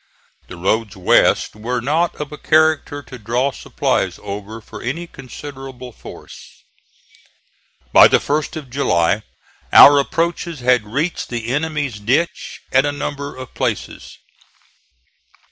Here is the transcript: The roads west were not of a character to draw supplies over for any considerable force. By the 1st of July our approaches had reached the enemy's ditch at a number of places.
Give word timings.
The 0.47 0.57
roads 0.57 0.97
west 0.97 1.55
were 1.55 1.79
not 1.79 2.15
of 2.15 2.31
a 2.31 2.37
character 2.39 3.03
to 3.03 3.19
draw 3.19 3.51
supplies 3.51 4.19
over 4.23 4.59
for 4.59 4.81
any 4.81 5.05
considerable 5.05 5.91
force. 5.91 6.63
By 7.93 8.07
the 8.07 8.17
1st 8.17 8.55
of 8.55 8.71
July 8.71 9.21
our 9.71 9.99
approaches 9.99 10.61
had 10.61 10.85
reached 10.87 11.29
the 11.29 11.49
enemy's 11.53 11.99
ditch 11.99 12.61
at 12.71 12.83
a 12.83 12.91
number 12.91 13.35
of 13.35 13.53
places. 13.53 14.17